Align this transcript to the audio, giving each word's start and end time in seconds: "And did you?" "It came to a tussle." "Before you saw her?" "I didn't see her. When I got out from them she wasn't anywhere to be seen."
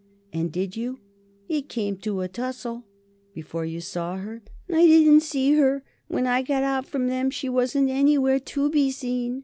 "And 0.33 0.51
did 0.51 0.75
you?" 0.75 0.97
"It 1.47 1.69
came 1.69 1.95
to 1.97 2.21
a 2.21 2.27
tussle." 2.27 2.85
"Before 3.35 3.65
you 3.65 3.79
saw 3.81 4.17
her?" 4.17 4.41
"I 4.67 4.87
didn't 4.87 5.19
see 5.19 5.53
her. 5.53 5.83
When 6.07 6.25
I 6.25 6.41
got 6.41 6.63
out 6.63 6.87
from 6.87 7.05
them 7.05 7.29
she 7.29 7.47
wasn't 7.49 7.91
anywhere 7.91 8.39
to 8.39 8.71
be 8.71 8.89
seen." 8.89 9.39